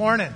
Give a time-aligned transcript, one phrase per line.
[0.00, 0.32] morning.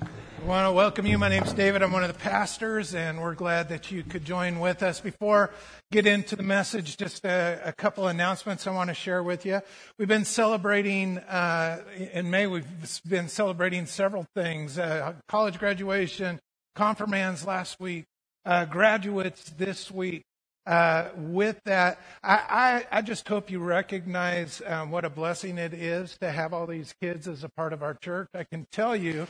[0.00, 1.18] I want to welcome you.
[1.18, 1.82] My name is David.
[1.82, 5.00] I'm one of the pastors, and we're glad that you could join with us.
[5.00, 5.50] Before
[5.90, 9.62] get into the message, just a, a couple announcements I want to share with you.
[9.98, 12.46] We've been celebrating uh, in May.
[12.46, 12.64] We've
[13.04, 16.38] been celebrating several things: uh, college graduation,
[16.76, 18.04] confirmands last week,
[18.46, 20.22] uh, graduates this week.
[20.66, 25.72] Uh, with that, I, I, I, just hope you recognize um, what a blessing it
[25.72, 28.28] is to have all these kids as a part of our church.
[28.34, 29.26] I can tell you.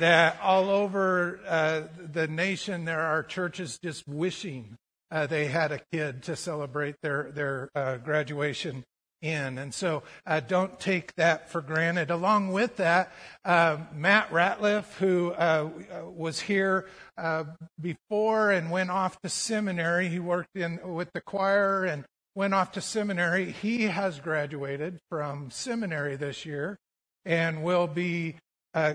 [0.00, 4.76] that all over uh, the nation there are churches just wishing
[5.10, 8.84] uh, they had a kid to celebrate their their uh, graduation
[9.22, 9.56] in.
[9.56, 12.10] And so uh, don't take that for granted.
[12.10, 13.12] Along with that,
[13.44, 15.70] uh, Matt Ratliff, who uh,
[16.04, 16.86] was here
[17.16, 17.44] uh,
[17.80, 22.04] before and went off to seminary, he worked in with the choir and
[22.34, 23.52] went off to seminary.
[23.52, 26.78] He has graduated from seminary this year
[27.24, 28.36] and will be.
[28.74, 28.94] Uh,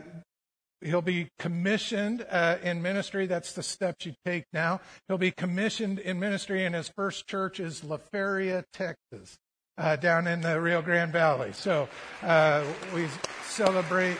[0.81, 3.25] he'll be commissioned uh, in ministry.
[3.25, 4.79] That's the steps you take now.
[5.07, 9.39] He'll be commissioned in ministry, and his first church is La Feria, Texas
[9.77, 11.51] uh, down in the Rio Grande Valley.
[11.53, 11.87] So
[12.23, 13.07] uh, we
[13.43, 14.17] celebrate.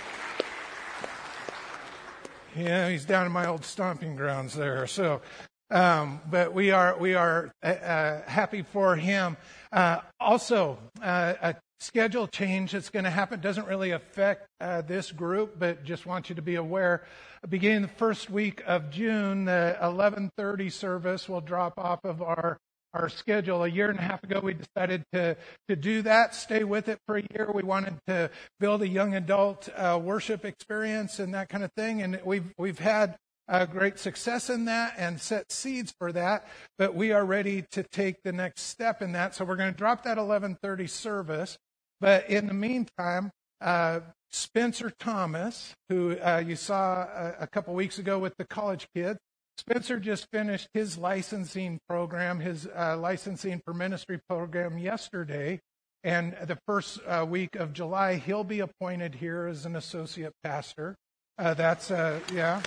[2.56, 4.88] Yeah, he's down in my old stomping grounds there.
[4.88, 5.22] So,
[5.70, 9.38] um, but we are we are uh, uh happy for him.
[9.72, 15.60] Uh, also, uh, a schedule change that's going to happen doesn't really affect this group,
[15.60, 17.06] but just want you to be aware.
[17.48, 22.58] Beginning the first week of June, the 11:30 service will drop off of our
[22.94, 23.64] our schedule.
[23.64, 25.36] A year and a half ago, we decided to,
[25.70, 27.50] to do that, stay with it for a year.
[27.54, 32.02] We wanted to build a young adult uh, worship experience and that kind of thing.
[32.02, 33.18] And we've, we've had
[33.50, 36.48] uh, great success in that and set seeds for that.
[36.78, 39.36] But we are ready to take the next step in that.
[39.36, 41.58] So we're going to drop that 1130 service.
[42.00, 47.98] But in the meantime, uh, Spencer Thomas, who uh, you saw a, a couple weeks
[47.98, 49.20] ago with the college kids,
[49.58, 55.60] Spencer just finished his licensing program, his uh, licensing for ministry program yesterday.
[56.04, 60.96] And the first uh, week of July, he'll be appointed here as an associate pastor.
[61.40, 62.62] Uh, that's, uh, yeah.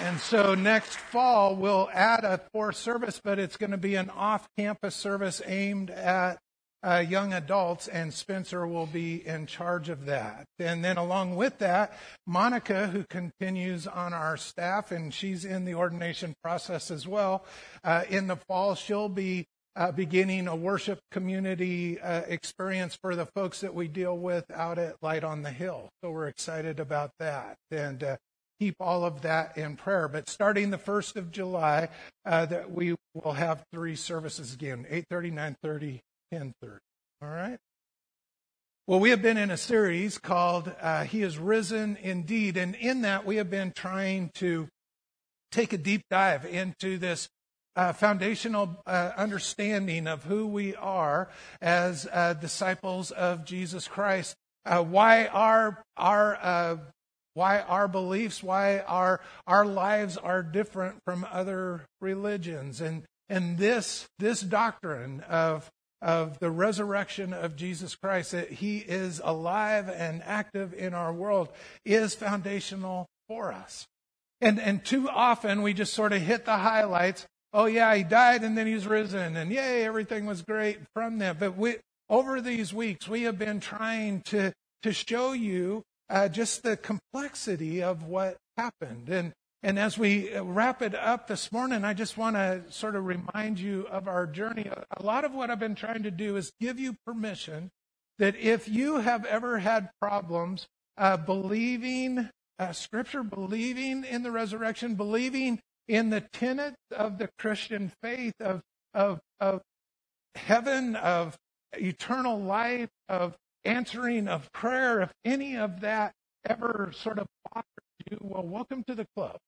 [0.00, 4.10] And so next fall, we'll add a fourth service, but it's going to be an
[4.10, 6.38] off campus service aimed at
[6.82, 10.46] uh, young adults, and Spencer will be in charge of that.
[10.58, 15.74] And then, along with that, Monica, who continues on our staff, and she's in the
[15.74, 17.44] ordination process as well.
[17.82, 19.46] Uh, in the fall, she'll be
[19.76, 24.78] uh, beginning a worship community uh, experience for the folks that we deal with out
[24.78, 25.88] at Light on the Hill.
[26.02, 27.56] So we're excited about that.
[27.70, 28.16] And uh,
[28.58, 30.08] keep all of that in prayer.
[30.08, 31.88] But starting the 1st of July,
[32.24, 36.00] uh, that we will have three services again, 8.30, 9.30,
[36.32, 36.78] 10:30.
[37.22, 37.58] All right?
[38.86, 42.56] Well, we have been in a series called uh, He is Risen Indeed.
[42.56, 44.68] And in that, we have been trying to
[45.52, 47.28] take a deep dive into this
[47.76, 51.28] uh, foundational uh, understanding of who we are
[51.60, 54.34] as uh, disciples of Jesus Christ.
[54.64, 56.76] Uh, why our, our, uh,
[57.34, 62.80] why our beliefs, why our, our lives are different from other religions.
[62.80, 65.70] And, and this, this doctrine of
[66.00, 71.48] of the resurrection of Jesus Christ, that he is alive and active in our world,
[71.84, 73.86] is foundational for us.
[74.40, 77.26] And, and too often we just sort of hit the highlights.
[77.52, 81.40] Oh, yeah, he died and then he's risen, and yay, everything was great from that.
[81.40, 81.76] But we,
[82.08, 87.82] over these weeks, we have been trying to, to show you uh, just the complexity
[87.82, 89.08] of what happened.
[89.08, 89.32] And,
[89.62, 93.58] and as we wrap it up this morning, I just want to sort of remind
[93.58, 94.70] you of our journey.
[94.96, 97.70] A lot of what I've been trying to do is give you permission
[98.18, 104.94] that if you have ever had problems uh, believing uh, Scripture, believing in the resurrection,
[104.94, 108.62] believing in the tenets of the Christian faith of,
[108.94, 109.62] of, of
[110.34, 111.36] heaven, of
[111.72, 116.12] eternal life, of answering of prayer, if any of that
[116.48, 117.26] ever sort of
[118.20, 119.38] well, welcome to the club.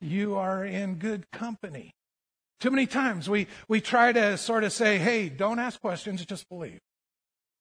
[0.00, 1.92] You are in good company.
[2.60, 6.48] Too many times we, we try to sort of say, hey, don't ask questions, just
[6.48, 6.78] believe.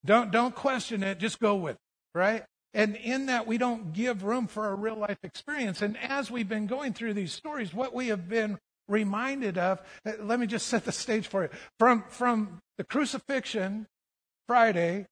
[0.05, 2.43] Don't, don't question it, just go with it, right?
[2.73, 5.81] And in that, we don't give room for a real life experience.
[5.81, 9.81] And as we've been going through these stories, what we have been reminded of,
[10.19, 11.49] let me just set the stage for you.
[11.77, 13.87] From, from the crucifixion
[14.47, 15.07] Friday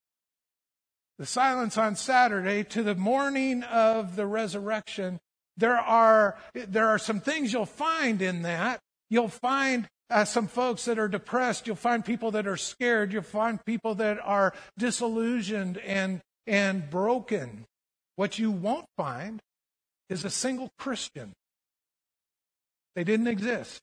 [1.17, 5.19] the silence on Saturday to the morning of the resurrection,
[5.57, 8.79] there are, there are some things you'll find in that.
[9.09, 11.65] You'll find uh, some folks that are depressed.
[11.65, 13.11] You'll find people that are scared.
[13.11, 17.65] You'll find people that are disillusioned and, and broken.
[18.15, 19.39] What you won't find
[20.09, 21.33] is a single Christian.
[22.95, 23.79] They didn't exist.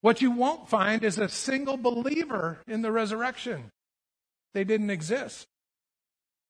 [0.00, 3.70] What you won't find is a single believer in the resurrection.
[4.54, 5.46] They didn't exist.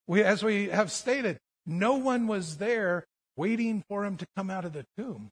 [0.09, 3.05] We, as we have stated, no one was there
[3.37, 5.29] waiting for him to come out of the tomb.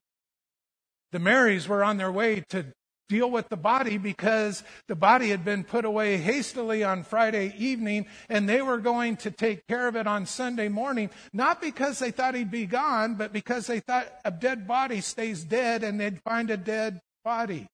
[1.13, 2.67] The Marys were on their way to
[3.09, 8.07] deal with the body because the body had been put away hastily on Friday evening
[8.29, 12.11] and they were going to take care of it on Sunday morning, not because they
[12.11, 16.21] thought he'd be gone, but because they thought a dead body stays dead and they'd
[16.23, 17.67] find a dead body.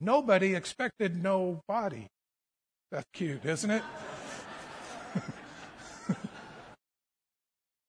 [0.00, 2.08] Nobody expected no body.
[2.90, 3.82] That's cute, isn't it?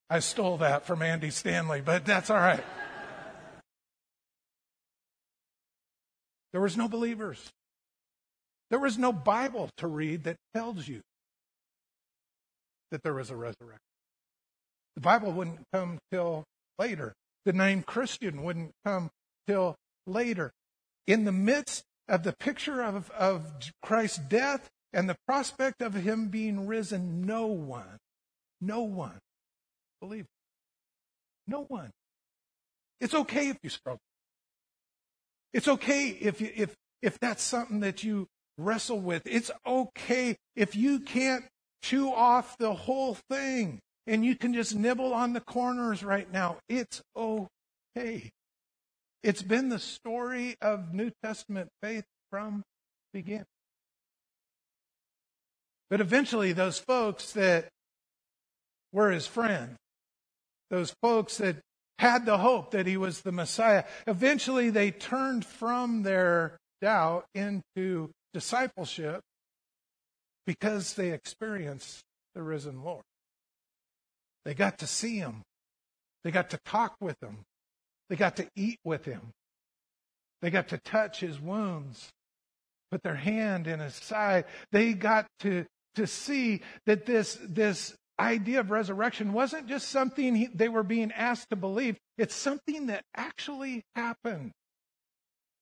[0.09, 2.63] I stole that from Andy Stanley, but that's all right.
[6.51, 7.51] There was no believers.
[8.71, 11.01] There was no Bible to read that tells you
[12.89, 13.77] that there was a resurrection.
[14.95, 16.43] The Bible wouldn't come till
[16.79, 17.13] later.
[17.45, 19.11] The name Christian wouldn't come
[19.47, 19.75] till
[20.07, 20.51] later.
[21.05, 23.45] In the midst of the picture of, of
[23.83, 27.97] Christ's death and the prospect of him being risen, no one,
[28.59, 29.19] no one
[29.99, 30.27] believed.
[31.47, 31.91] No one.
[32.99, 34.01] It's okay if you struggle.
[35.53, 39.23] It's okay if, you, if, if that's something that you wrestle with.
[39.25, 41.45] It's okay if you can't
[41.81, 46.57] chew off the whole thing and you can just nibble on the corners right now.
[46.67, 48.31] It's okay.
[49.23, 52.63] It's been the story of New Testament faith from
[53.13, 53.45] beginning.
[55.89, 57.69] But eventually, those folks that
[58.91, 59.77] were his friends,
[60.69, 61.57] those folks that
[61.99, 63.83] had the hope that he was the Messiah.
[64.07, 69.21] Eventually, they turned from their doubt into discipleship
[70.45, 72.01] because they experienced
[72.35, 73.03] the risen Lord.
[74.45, 75.43] They got to see him.
[76.23, 77.39] They got to talk with him.
[78.09, 79.31] They got to eat with him.
[80.41, 82.09] They got to touch his wounds,
[82.91, 84.45] put their hand in his side.
[84.71, 90.47] They got to, to see that this, this idea of resurrection wasn't just something he,
[90.53, 94.51] they were being asked to believe, it's something that actually happened.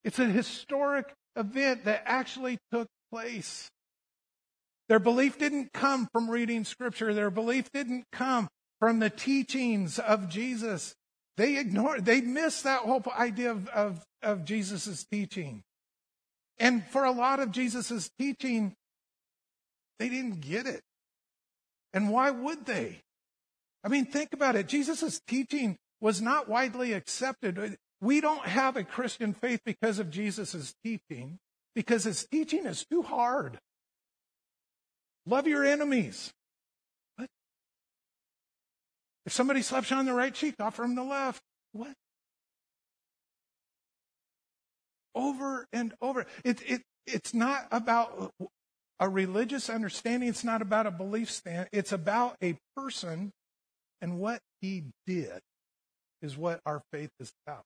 [0.04, 3.70] It's a historic event that actually took place.
[4.90, 7.14] Their belief didn't come from reading scripture.
[7.14, 8.48] Their belief didn't come
[8.80, 10.96] from the teachings of Jesus.
[11.36, 15.64] They ignored, they missed that whole idea of, of, of Jesus' teaching.
[16.58, 18.74] And for a lot of Jesus' teaching,
[20.00, 20.82] they didn't get it.
[21.94, 23.02] And why would they?
[23.84, 24.68] I mean, think about it.
[24.68, 27.78] Jesus' teaching was not widely accepted.
[28.02, 31.40] We don't have a Christian faith because of Jesus' teaching,
[31.74, 33.60] because his teaching is too hard.
[35.26, 36.32] Love your enemies.
[37.16, 37.28] What?
[39.26, 41.42] If somebody slaps you on the right cheek, offer him the left.
[41.72, 41.94] What?
[45.16, 46.26] Over and over.
[46.44, 48.32] It, it, it's not about
[49.00, 50.30] a religious understanding.
[50.30, 51.70] It's not about a belief stand.
[51.72, 53.32] It's about a person
[54.02, 55.40] and what he did
[56.22, 57.64] is what our faith is about.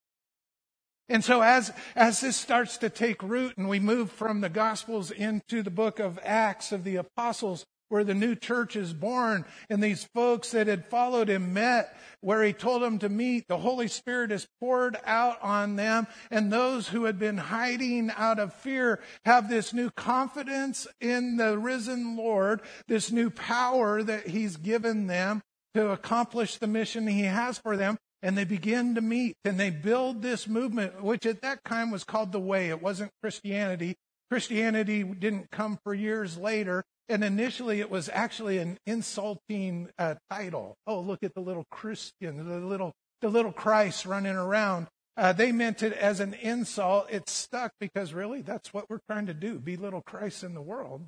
[1.10, 5.12] And so as, as this starts to take root and we move from the Gospels
[5.12, 9.84] into the book of Acts of the Apostles, where the new church is born and
[9.84, 13.48] these folks that had followed him met where he told them to meet.
[13.48, 18.40] The Holy Spirit is poured out on them and those who had been hiding out
[18.40, 24.56] of fear have this new confidence in the risen Lord, this new power that he's
[24.56, 25.42] given them
[25.74, 27.98] to accomplish the mission he has for them.
[28.24, 32.04] And they begin to meet and they build this movement, which at that time was
[32.04, 32.70] called the Way.
[32.70, 33.96] It wasn't Christianity.
[34.30, 36.86] Christianity didn't come for years later.
[37.10, 40.76] And initially, it was actually an insulting uh, title.
[40.88, 44.88] Oh, look at the little Christian, the little the little Christ running around.
[45.18, 47.08] Uh, they meant it as an insult.
[47.12, 50.62] It stuck because really, that's what we're trying to do: be little Christ in the
[50.62, 51.06] world.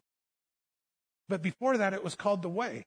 [1.30, 2.86] But before that, it was called the way.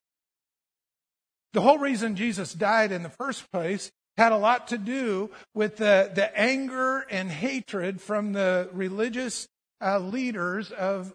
[1.53, 5.77] The whole reason Jesus died in the first place had a lot to do with
[5.77, 9.47] the, the anger and hatred from the religious
[9.81, 11.13] uh, leaders of,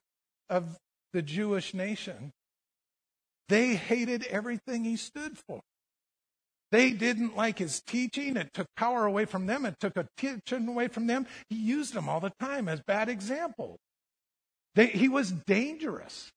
[0.48, 0.78] of
[1.12, 2.32] the Jewish nation.
[3.48, 5.60] They hated everything he stood for.
[6.70, 8.36] They didn't like his teaching.
[8.36, 9.66] It took power away from them.
[9.66, 11.26] It took attention away from them.
[11.50, 13.78] He used them all the time as bad examples.
[14.74, 16.30] They, he was dangerous.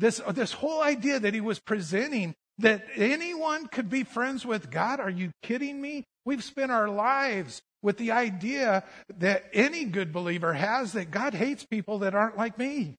[0.00, 4.98] This, this whole idea that he was presenting That anyone could be friends with God?
[4.98, 6.04] Are you kidding me?
[6.24, 8.82] We've spent our lives with the idea
[9.18, 12.96] that any good believer has that God hates people that aren't like me.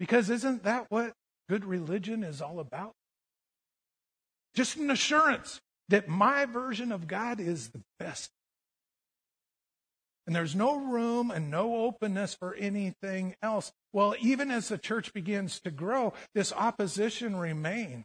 [0.00, 1.12] Because isn't that what
[1.48, 2.94] good religion is all about?
[4.54, 8.30] Just an assurance that my version of God is the best.
[10.26, 13.72] And there's no room and no openness for anything else.
[13.92, 18.04] Well, even as the church begins to grow, this opposition remains.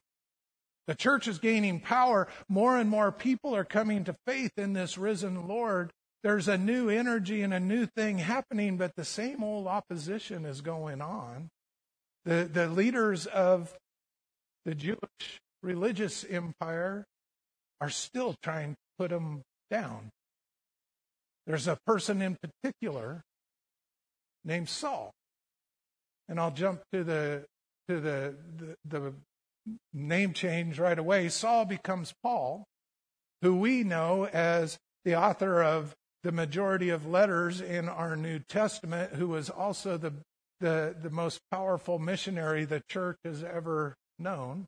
[0.88, 2.28] The church is gaining power.
[2.50, 5.94] More and more people are coming to faith in this risen Lord.
[6.24, 10.62] There's a new energy and a new thing happening, but the same old opposition is
[10.62, 11.50] going on.
[12.26, 13.74] The, the leaders of
[14.66, 17.06] the Jewish religious empire
[17.80, 20.10] are still trying to put them down.
[21.46, 23.22] There's a person in particular
[24.44, 25.12] named Saul.
[26.28, 27.46] And I'll jump to the
[27.88, 29.14] to the, the, the
[29.94, 31.30] name change right away.
[31.30, 32.66] Saul becomes Paul,
[33.42, 39.14] who we know as the author of the majority of letters in our New Testament,
[39.14, 40.14] who was also the
[40.60, 44.68] the, the most powerful missionary the church has ever known.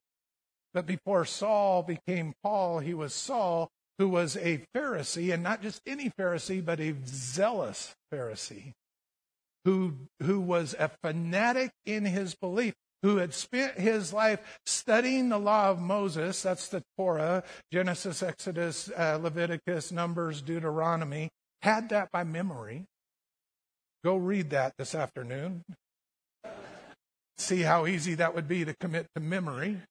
[0.73, 5.81] But before Saul became Paul, he was Saul, who was a Pharisee, and not just
[5.87, 8.73] any Pharisee, but a zealous Pharisee,
[9.65, 15.39] who, who was a fanatic in his belief, who had spent his life studying the
[15.39, 21.29] law of Moses, that's the Torah, Genesis, Exodus, uh, Leviticus, Numbers, Deuteronomy,
[21.61, 22.85] had that by memory.
[24.07, 25.65] Go read that this afternoon.
[27.37, 29.81] See how easy that would be to commit to memory.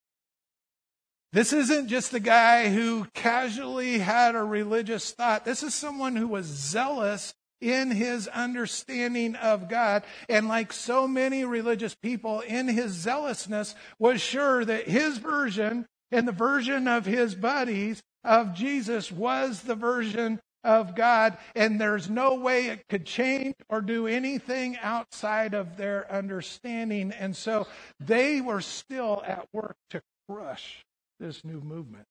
[1.35, 5.45] This isn't just a guy who casually had a religious thought.
[5.45, 10.03] This is someone who was zealous in his understanding of God.
[10.31, 16.27] And like so many religious people, in his zealousness, was sure that his version and
[16.27, 21.39] the version of his buddies of Jesus was the version of God.
[21.55, 27.13] And there's no way it could change or do anything outside of their understanding.
[27.13, 27.67] And so
[28.01, 30.85] they were still at work to crush
[31.21, 32.05] this new movement.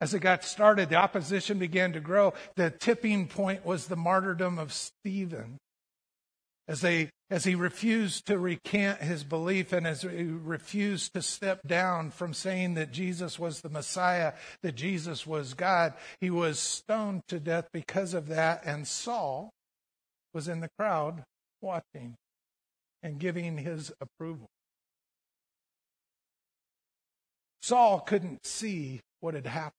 [0.00, 2.34] As it got started, the opposition began to grow.
[2.54, 5.56] The tipping point was the martyrdom of Stephen.
[6.68, 11.60] As, they, as he refused to recant his belief and as he refused to step
[11.66, 17.22] down from saying that Jesus was the Messiah, that Jesus was God, he was stoned
[17.28, 18.64] to death because of that.
[18.64, 19.50] And Saul
[20.32, 21.24] was in the crowd
[21.60, 22.14] watching
[23.02, 24.46] and giving his approval.
[27.60, 29.72] Saul couldn't see what had happened.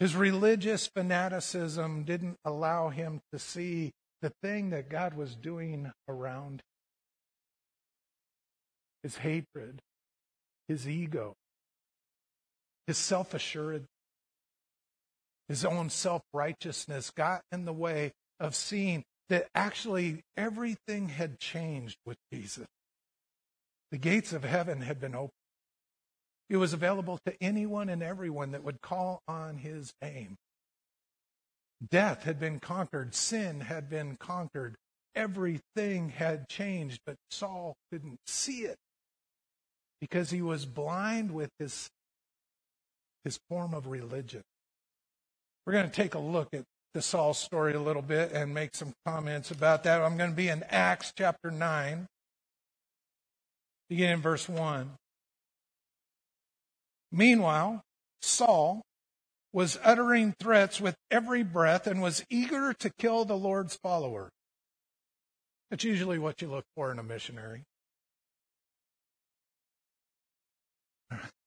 [0.00, 6.62] His religious fanaticism didn't allow him to see the thing that God was doing around.
[9.02, 9.80] His hatred,
[10.66, 11.34] his ego,
[12.86, 13.84] his self assured,
[15.48, 21.98] his own self righteousness got in the way of seeing that actually everything had changed
[22.04, 22.66] with Jesus.
[23.90, 25.32] The gates of heaven had been opened.
[26.50, 30.36] It was available to anyone and everyone that would call on his name.
[31.86, 34.76] Death had been conquered, sin had been conquered,
[35.14, 38.76] everything had changed, but Saul couldn't see it
[40.00, 41.88] because he was blind with his,
[43.24, 44.42] his form of religion.
[45.66, 48.74] We're going to take a look at the Saul story a little bit and make
[48.74, 50.00] some comments about that.
[50.00, 52.06] I'm going to be in Acts chapter 9,
[53.88, 54.90] beginning in verse 1.
[57.12, 57.82] Meanwhile,
[58.22, 58.82] Saul
[59.58, 64.30] was uttering threats with every breath and was eager to kill the Lord's follower.
[65.68, 67.64] That's usually what you look for in a missionary.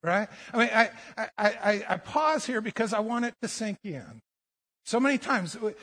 [0.04, 0.28] Right?
[0.52, 4.20] I mean, I, I, I, I pause here because I want it to sink in.
[4.84, 5.76] So many times, the,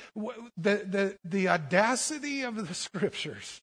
[0.56, 3.62] the, the audacity of the scriptures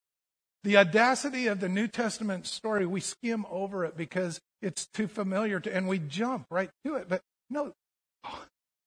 [0.63, 5.59] the audacity of the New Testament story, we skim over it because it's too familiar
[5.59, 7.07] to, and we jump right to it.
[7.07, 7.73] But no,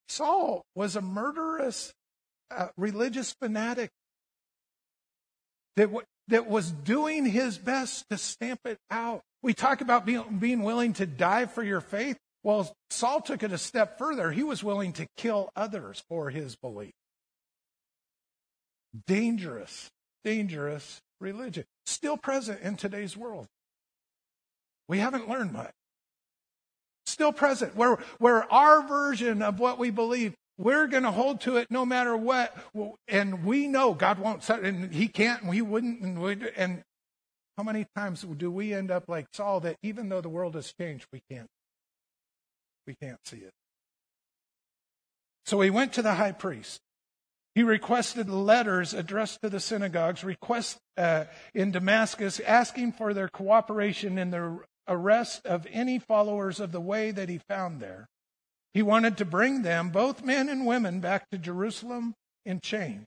[0.08, 1.92] Saul was a murderous
[2.50, 3.90] uh, religious fanatic
[5.76, 9.22] that, w- that was doing his best to stamp it out.
[9.42, 12.16] We talk about being, being willing to die for your faith.
[12.42, 14.30] Well, Saul took it a step further.
[14.30, 16.92] He was willing to kill others for his belief.
[19.06, 19.90] Dangerous,
[20.24, 21.64] dangerous religion.
[21.86, 23.46] Still present in today's world.
[24.88, 25.72] We haven't learned much.
[27.18, 31.56] Still present, where, where our version of what we believe, we're going to hold to
[31.56, 32.56] it no matter what.
[33.08, 36.84] And we know God won't, and He can't, and He wouldn't, and, we, and
[37.56, 40.72] How many times do we end up like Saul that even though the world has
[40.78, 41.48] changed, we can't
[42.86, 43.52] we can't see it.
[45.44, 46.80] So he went to the high priest.
[47.54, 54.18] He requested letters addressed to the synagogues, request uh, in Damascus, asking for their cooperation
[54.18, 58.08] in the arrest of any followers of the way that he found there.
[58.74, 62.14] He wanted to bring them, both men and women, back to Jerusalem
[62.44, 63.04] in chains.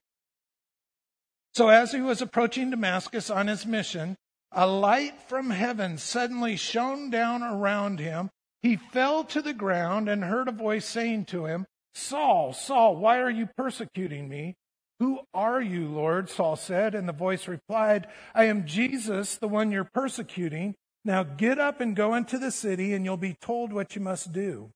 [1.53, 4.15] So as he was approaching Damascus on his mission,
[4.51, 8.29] a light from heaven suddenly shone down around him.
[8.61, 13.19] He fell to the ground and heard a voice saying to him, Saul, Saul, why
[13.19, 14.55] are you persecuting me?
[14.99, 16.29] Who are you, Lord?
[16.29, 20.75] Saul said, and the voice replied, I am Jesus, the one you're persecuting.
[21.03, 24.31] Now get up and go into the city, and you'll be told what you must
[24.31, 24.71] do.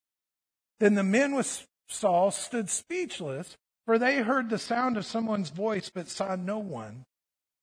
[0.79, 3.55] Then the men with Saul stood speechless,
[3.85, 7.03] for they heard the sound of someone's voice, but saw no one.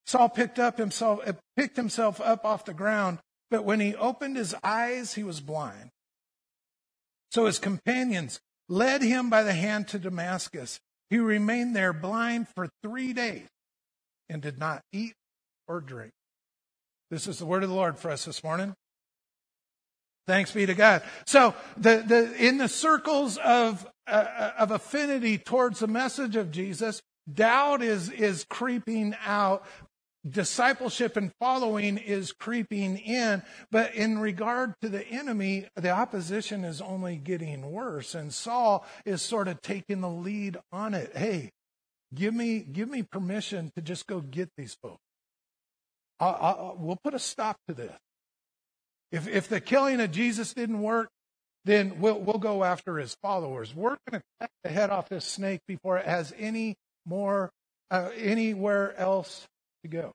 [0.06, 3.18] Saul picked up himself, uh, picked himself up off the ground,
[3.50, 5.90] but when he opened his eyes, he was blind.
[7.30, 10.78] So his companions led him by the hand to Damascus.
[11.10, 13.48] He remained there blind for three days
[14.28, 15.14] and did not eat
[15.66, 16.12] or drink.
[17.12, 18.74] This is the word of the Lord for us this morning.
[20.26, 21.02] Thanks be to God.
[21.26, 27.02] So the, the, in the circles of, uh, of affinity towards the message of Jesus,
[27.30, 29.62] doubt is, is creeping out
[30.26, 36.80] discipleship and following is creeping in, but in regard to the enemy, the opposition is
[36.80, 38.14] only getting worse.
[38.14, 41.14] And Saul is sort of taking the lead on it.
[41.14, 41.50] Hey,
[42.14, 45.02] give me, give me permission to just go get these folks.
[46.22, 47.92] I'll, I'll, we'll put a stop to this.
[49.10, 51.08] If, if the killing of Jesus didn't work,
[51.64, 53.74] then we'll, we'll go after his followers.
[53.74, 57.50] We're going to cut the head off this snake before it has any more,
[57.90, 59.46] uh, anywhere else
[59.82, 60.12] to go.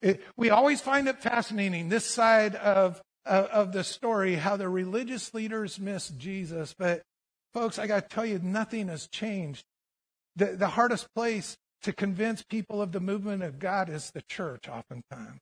[0.00, 4.70] It, we always find it fascinating, this side of, of, of the story, how the
[4.70, 6.74] religious leaders miss Jesus.
[6.78, 7.02] But,
[7.52, 9.64] folks, I got to tell you, nothing has changed.
[10.36, 14.68] The, the hardest place to convince people of the movement of God is the church,
[14.68, 15.40] oftentimes.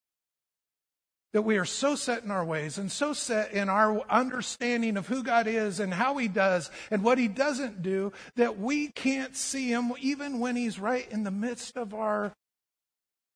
[1.33, 5.09] That we are so set in our ways and so set in our understanding of
[5.09, 9.37] who God is and how He does and what He doesn't do that we can't
[9.37, 12.33] see Him even when He's right in the midst of our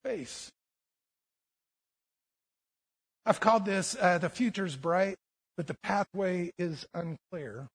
[0.05, 0.51] face.
[3.27, 5.17] I've called this uh, the future's bright,
[5.57, 7.69] but the pathway is unclear.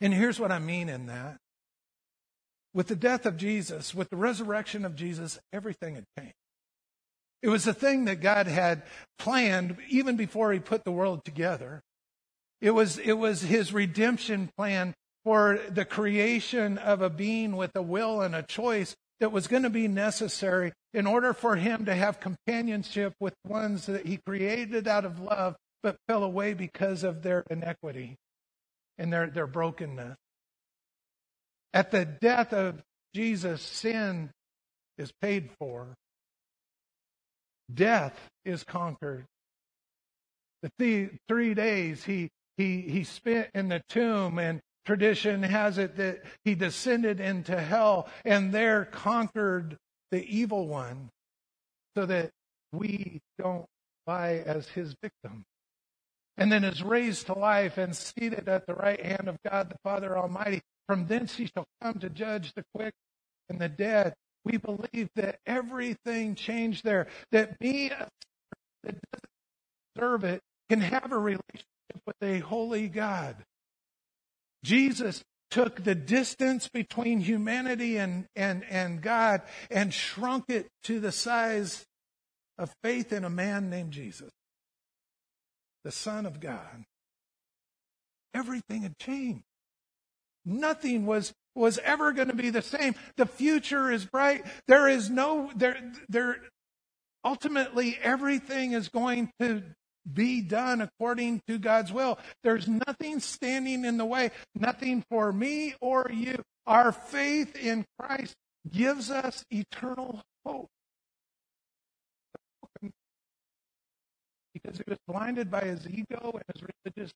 [0.00, 1.38] And here's what I mean in that.
[2.74, 6.34] With the death of Jesus, with the resurrection of Jesus, everything had changed.
[7.40, 8.82] It was a thing that God had
[9.18, 11.82] planned even before he put the world together.
[12.60, 17.82] It was, it was his redemption plan for the creation of a being with a
[17.82, 21.94] will and a choice that was going to be necessary in order for him to
[21.94, 27.22] have companionship with ones that he created out of love but fell away because of
[27.22, 28.16] their inequity
[28.96, 30.16] and their, their brokenness.
[31.74, 32.82] At the death of
[33.14, 34.30] Jesus, sin
[34.96, 35.94] is paid for.
[37.72, 39.26] Death is conquered.
[40.62, 45.96] The th- three days he, he, he spent in the tomb and Tradition has it
[45.96, 49.78] that he descended into hell and there conquered
[50.10, 51.08] the evil one
[51.96, 52.30] so that
[52.72, 53.64] we don't
[54.06, 55.44] lie as his victim.
[56.36, 59.78] And then is raised to life and seated at the right hand of God the
[59.82, 60.60] Father Almighty.
[60.88, 62.94] From thence he shall come to judge the quick
[63.48, 64.14] and the dead.
[64.44, 69.30] We believe that everything changed there, that me that doesn't
[69.94, 71.64] deserve it can have a relationship
[72.06, 73.36] with a holy God.
[74.62, 81.12] Jesus took the distance between humanity and, and, and God and shrunk it to the
[81.12, 81.84] size
[82.58, 84.30] of faith in a man named Jesus,
[85.84, 86.84] the Son of God.
[88.34, 89.44] Everything had changed.
[90.44, 92.94] Nothing was, was ever going to be the same.
[93.16, 94.44] The future is bright.
[94.66, 96.38] There is no, there, there,
[97.24, 99.62] ultimately everything is going to
[100.12, 102.18] be done according to God's will.
[102.42, 106.42] There's nothing standing in the way, nothing for me or you.
[106.66, 108.34] Our faith in Christ
[108.70, 110.68] gives us eternal hope.
[114.52, 117.12] Because he was blinded by his ego and his religious.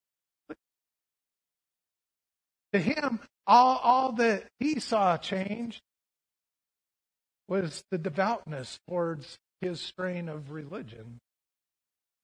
[2.73, 5.81] To him, all, all that he saw change
[7.49, 11.21] was the devoutness towards his strain of religion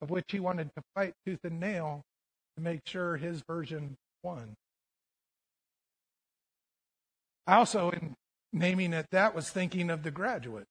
[0.04, 2.02] of which he wanted to fight tooth and nail
[2.57, 4.54] to make sure his version won.
[7.46, 8.14] I also, in
[8.52, 10.66] naming it that, was thinking of the graduate.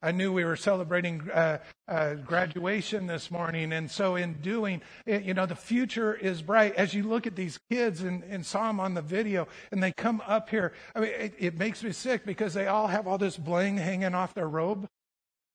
[0.00, 1.58] I knew we were celebrating uh,
[1.88, 6.76] uh, graduation this morning, and so in doing, it, you know, the future is bright.
[6.76, 9.90] As you look at these kids and, and saw them on the video, and they
[9.90, 13.18] come up here, I mean, it, it makes me sick because they all have all
[13.18, 14.86] this bling hanging off their robe.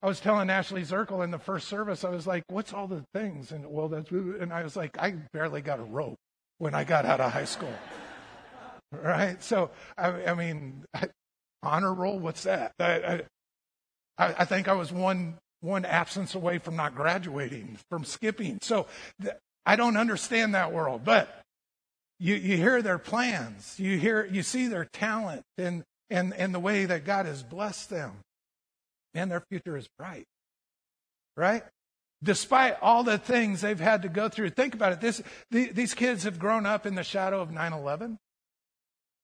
[0.02, 3.06] I was telling Ashley Zirkle in the first service, I was like, "What's all the
[3.14, 6.18] things?" And well, that's and I was like, "I barely got a rope
[6.58, 7.74] when I got out of high school."
[8.92, 9.42] right?
[9.42, 10.84] So, I, I mean,
[11.64, 12.20] honor roll.
[12.20, 12.74] What's that?
[12.82, 13.22] I,
[14.18, 18.60] I, I think I was one one absence away from not graduating, from skipping.
[18.62, 18.86] So
[19.22, 21.42] th- I don't understand that world, but
[22.20, 26.60] you, you hear their plans, you hear, you see their talent and, and, and the
[26.60, 28.12] way that God has blessed them.
[29.14, 30.26] And their future is bright.
[31.38, 31.64] Right?
[32.22, 34.50] Despite all the things they've had to go through.
[34.50, 35.02] Think about it.
[35.02, 38.18] This, the, these kids have grown up in the shadow of 9-11.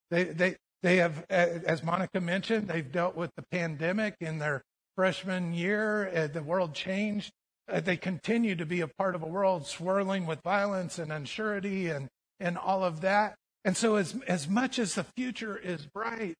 [0.09, 4.63] They, they, they have, as Monica mentioned, they've dealt with the pandemic in their
[4.99, 6.11] freshman year.
[6.13, 7.31] Uh, the world changed.
[7.71, 11.89] Uh, they continue to be a part of a world swirling with violence and unsurety
[11.95, 12.09] and,
[12.41, 13.35] and all of that.
[13.63, 16.35] And so, as, as much as the future is bright,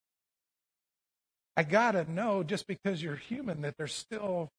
[1.56, 4.50] I got to know just because you're human that there's still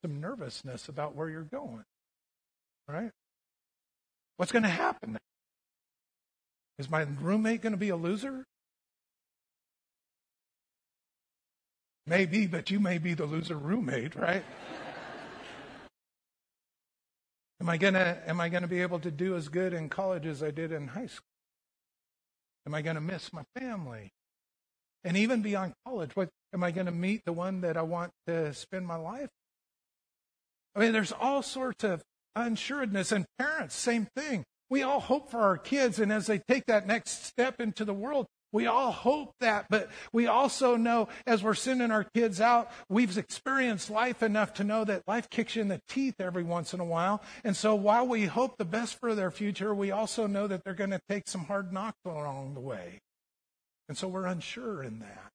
[0.00, 1.84] some nervousness about where you're going.
[2.88, 3.10] Right?
[4.38, 5.18] What's going to happen?
[6.78, 8.46] Is my roommate going to be a loser?
[12.06, 14.44] Maybe, but you may be the loser roommate, right?
[17.60, 20.42] am I gonna am I gonna be able to do as good in college as
[20.42, 21.24] I did in high school?
[22.66, 24.10] Am I gonna miss my family?
[25.02, 28.52] And even beyond college, what am I gonna meet the one that I want to
[28.52, 29.30] spend my life?
[30.74, 32.02] I mean, there's all sorts of
[32.36, 34.44] unsuredness and parents, same thing.
[34.68, 37.94] We all hope for our kids, and as they take that next step into the
[37.94, 42.70] world, we all hope that, but we also know as we're sending our kids out,
[42.88, 46.72] we've experienced life enough to know that life kicks you in the teeth every once
[46.72, 47.20] in a while.
[47.42, 50.72] And so while we hope the best for their future, we also know that they're
[50.72, 53.00] going to take some hard knocks along the way.
[53.88, 55.32] And so we're unsure in that.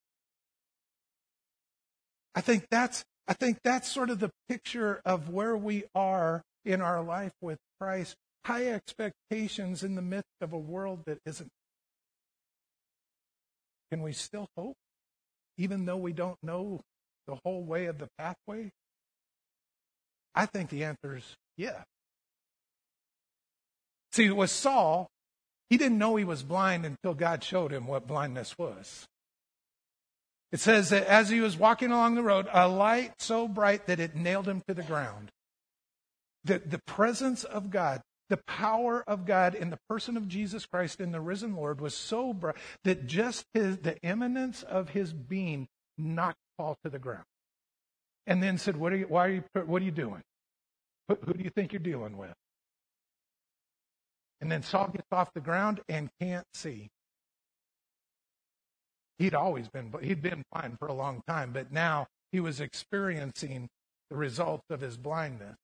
[2.36, 6.82] I think that's I think that's sort of the picture of where we are in
[6.82, 8.16] our life with Christ.
[8.46, 11.52] High expectations in the midst of a world that isn't
[13.92, 14.76] can we still hope,
[15.58, 16.82] even though we don't know
[17.28, 18.72] the whole way of the pathway?
[20.36, 21.84] I think the answer is yeah.
[24.12, 25.08] See, with Saul,
[25.70, 29.06] he didn't know he was blind until God showed him what blindness was.
[30.52, 34.00] It says that as he was walking along the road, a light so bright that
[34.00, 35.30] it nailed him to the ground.
[36.44, 41.02] The, the presence of God the power of God in the person of Jesus Christ
[41.02, 45.68] in the risen Lord was so bright that just his, the eminence of his being
[45.98, 47.26] knocked Paul to the ground.
[48.28, 50.22] And then said, what are you, why are you, what are you doing?
[51.08, 52.34] Who, who do you think you're dealing with?
[54.42, 56.90] And then Saul gets off the ground and can't see.
[59.18, 63.68] He'd always been, he'd been blind for a long time, but now he was experiencing
[64.10, 65.58] the results of his blindness.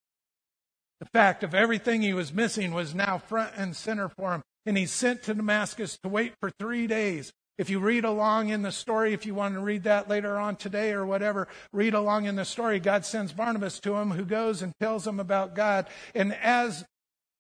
[1.00, 4.42] The fact of everything he was missing was now front and center for him.
[4.66, 7.32] And he's sent to Damascus to wait for three days.
[7.58, 10.56] If you read along in the story, if you want to read that later on
[10.56, 12.80] today or whatever, read along in the story.
[12.80, 15.88] God sends Barnabas to him who goes and tells him about God.
[16.14, 16.84] And as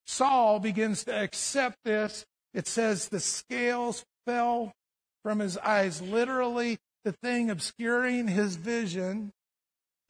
[0.07, 4.71] Saul begins to accept this, it says the scales fell
[5.23, 6.01] from his eyes.
[6.01, 9.31] Literally, the thing obscuring his vision.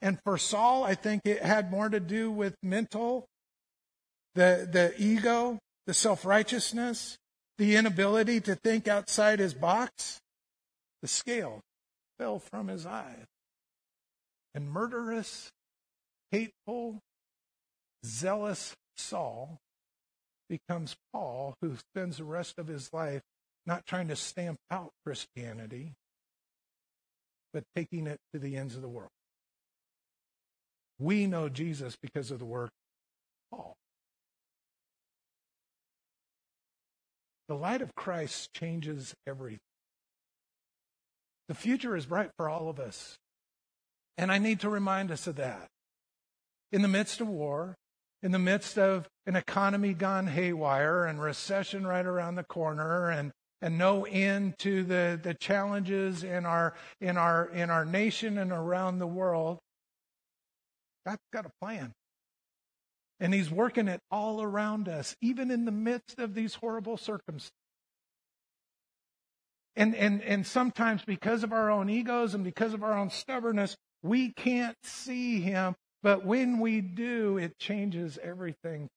[0.00, 3.26] And for Saul, I think it had more to do with mental
[4.36, 7.16] the, the ego, the self righteousness,
[7.58, 10.20] the inability to think outside his box,
[11.02, 11.60] the scale
[12.18, 13.26] fell from his eyes.
[14.54, 15.50] And murderous,
[16.30, 17.00] hateful,
[18.04, 19.58] zealous Saul
[20.48, 23.22] becomes Paul, who spends the rest of his life
[23.66, 25.92] not trying to stamp out Christianity,
[27.52, 29.10] but taking it to the ends of the world.
[30.98, 32.70] We know Jesus because of the work
[33.52, 33.76] of Paul.
[37.48, 39.60] The light of Christ changes everything.
[41.48, 43.16] The future is bright for all of us.
[44.18, 45.68] And I need to remind us of that.
[46.72, 47.76] In the midst of war,
[48.22, 53.30] in the midst of an economy gone haywire and recession right around the corner and,
[53.62, 58.50] and no end to the, the challenges in our, in, our, in our nation and
[58.50, 59.58] around the world,
[61.06, 61.92] God's got a plan.
[63.18, 67.52] And He's working it all around us, even in the midst of these horrible circumstances.
[69.78, 73.76] And, and, and sometimes because of our own egos and because of our own stubbornness,
[74.06, 78.88] We can't see him, but when we do, it changes everything.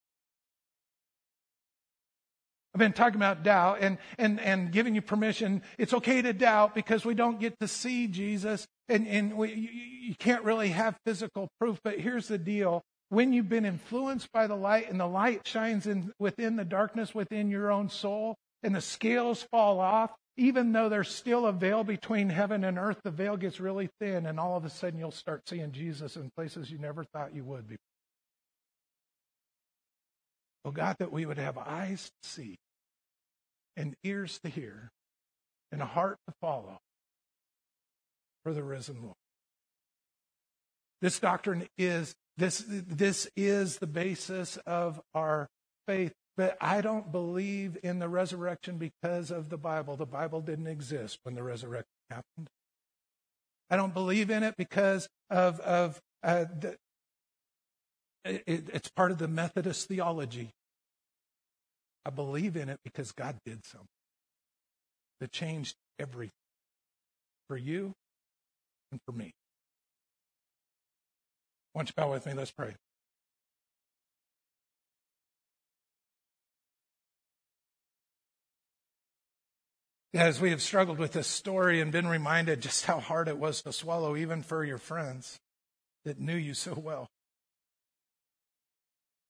[2.74, 5.64] I've been talking about doubt and, and, and giving you permission.
[5.80, 9.70] It's okay to doubt because we don't get to see Jesus and, and we, you,
[10.10, 11.80] you can't really have physical proof.
[11.84, 12.84] But here's the deal.
[13.10, 17.14] When you've been influenced by the light and the light shines in within the darkness
[17.16, 21.84] within your own soul and the scales fall off, even though there's still a veil
[21.84, 25.12] between heaven and earth, the veil gets really thin, and all of a sudden you'll
[25.12, 27.80] start seeing Jesus in places you never thought you would before.
[30.64, 32.58] Oh God, that we would have eyes to see,
[33.76, 34.92] and ears to hear,
[35.72, 36.80] and a heart to follow
[38.44, 39.16] for the risen Lord.
[41.02, 45.50] This doctrine is this, this is the basis of our
[45.88, 46.14] faith.
[46.38, 49.98] But I don't believe in the resurrection because of the Bible.
[49.98, 52.50] The Bible didn't exist when the resurrection happened.
[53.70, 56.78] I don't believe in it because of, of uh, the,
[58.24, 60.52] it, it's part of the Methodist theology.
[62.06, 63.88] I believe in it because God did something
[65.20, 66.32] that changed everything
[67.50, 67.94] for you
[68.92, 69.34] and for me.
[71.74, 72.34] Why don't you bow with me?
[72.34, 72.76] Let's pray.
[80.14, 83.62] As we have struggled with this story and been reminded just how hard it was
[83.62, 85.40] to swallow, even for your friends
[86.04, 87.08] that knew you so well.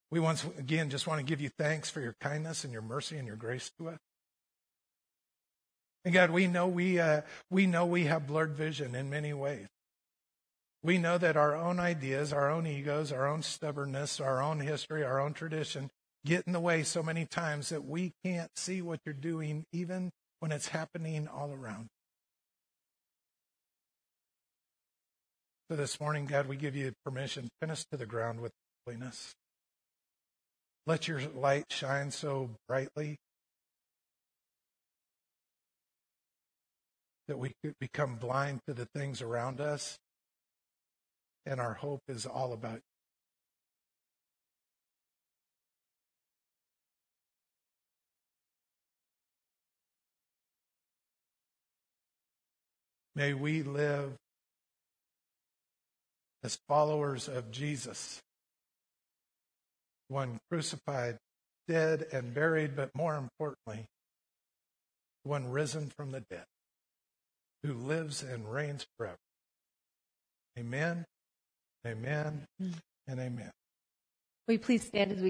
[0.09, 3.17] We once again just want to give you thanks for your kindness and your mercy
[3.17, 3.99] and your grace to us.
[6.05, 7.21] And God, we know we uh,
[7.51, 9.67] we know we have blurred vision in many ways.
[10.81, 15.03] We know that our own ideas, our own egos, our own stubbornness, our own history,
[15.03, 15.89] our own tradition
[16.25, 20.11] get in the way so many times that we can't see what you're doing, even
[20.39, 21.87] when it's happening all around.
[25.69, 27.49] So this morning, God, we give you permission.
[27.61, 28.51] Pin us to the ground with
[28.85, 29.35] holiness.
[30.87, 33.17] Let your light shine so brightly
[37.27, 39.99] that we could become blind to the things around us,
[41.45, 42.81] and our hope is all about
[53.19, 54.13] May we live
[56.41, 58.21] as followers of Jesus,
[60.07, 61.17] one crucified,
[61.67, 63.87] dead, and buried, but more importantly,
[65.23, 66.45] one risen from the dead,
[67.61, 69.17] who lives and reigns forever.
[70.57, 71.03] Amen,
[71.85, 72.73] amen, mm.
[73.07, 73.51] and amen.
[74.47, 75.27] Will you please stand as we